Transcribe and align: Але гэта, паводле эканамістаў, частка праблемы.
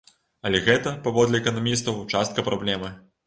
Але 0.49 0.61
гэта, 0.67 0.93
паводле 1.07 1.41
эканамістаў, 1.43 2.01
частка 2.17 2.47
праблемы. 2.51 2.93